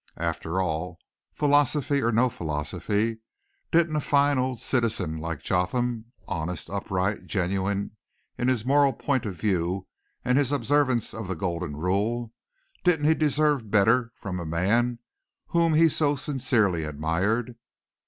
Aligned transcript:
After 0.17 0.59
all, 0.59 0.97
philosophy 1.31 2.01
or 2.01 2.11
no 2.11 2.27
philosophy, 2.27 3.19
didn't 3.71 3.95
a 3.95 3.99
fine 4.01 4.39
old 4.39 4.59
citizen 4.59 5.19
like 5.19 5.43
Jotham, 5.43 6.05
honest, 6.27 6.71
upright, 6.71 7.27
genuine 7.27 7.95
in 8.35 8.47
his 8.47 8.65
moral 8.65 8.93
point 8.93 9.27
of 9.27 9.35
view 9.35 9.85
and 10.25 10.39
his 10.39 10.51
observance 10.51 11.13
of 11.13 11.27
the 11.27 11.35
golden 11.35 11.75
rule, 11.75 12.33
didn't 12.83 13.05
he 13.05 13.13
deserve 13.13 13.69
better 13.69 14.11
from 14.15 14.39
a 14.39 14.43
man 14.43 14.97
whom 15.49 15.75
he 15.75 15.87
so 15.87 16.15
sincerely 16.15 16.83
admired? 16.83 17.55